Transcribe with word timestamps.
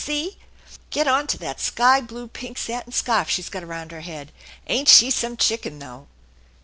See? 0.03 0.35
Get 0.89 1.07
onto 1.07 1.37
that 1.37 1.61
sky 1.61 2.01
blue 2.01 2.27
pink 2.27 2.57
satin 2.57 2.91
scarf 2.91 3.29
she's 3.29 3.49
got 3.49 3.63
around 3.63 3.91
her 3.91 4.01
head? 4.01 4.31
Ain't 4.65 4.87
she 4.89 5.11
some 5.11 5.37
chicken, 5.37 5.77
though?" 5.77 6.07